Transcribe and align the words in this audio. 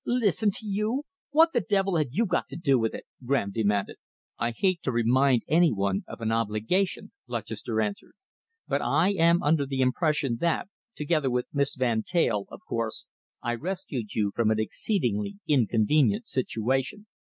"Listen 0.03 0.49
to 0.49 0.65
you? 0.65 1.03
What 1.29 1.53
the 1.53 1.61
devil 1.61 1.95
have 1.97 2.07
you 2.09 2.25
got 2.25 2.47
to 2.49 2.55
do 2.55 2.79
with 2.79 2.95
it?" 2.95 3.05
Graham 3.23 3.51
demanded. 3.51 3.97
"I 4.39 4.49
hate 4.49 4.81
to 4.81 4.91
remind 4.91 5.43
any 5.47 5.71
one 5.71 6.05
of 6.07 6.21
an 6.21 6.31
obligation," 6.31 7.11
Lutchester 7.27 7.79
answered, 7.79 8.13
"but 8.67 8.81
I 8.81 9.11
am 9.11 9.43
under 9.43 9.63
the 9.67 9.81
impression 9.81 10.37
that, 10.37 10.69
together 10.95 11.29
with 11.29 11.45
Miss 11.53 11.75
Van 11.75 12.01
Teyl, 12.01 12.47
of 12.49 12.61
course, 12.67 13.05
I 13.43 13.53
rescued 13.53 14.15
you 14.15 14.31
from 14.33 14.49
an 14.49 14.59
exceedingly 14.59 15.37
inconvenient 15.45 16.25
situation." 16.25 17.05